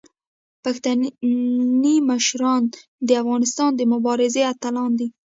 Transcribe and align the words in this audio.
پښتني 0.63 1.95
مشران 2.09 2.63
د 3.07 3.09
افغانستان 3.21 3.69
د 3.75 3.81
مبارزې 3.93 4.41
اتلان 4.53 4.91
دي. 4.99 5.07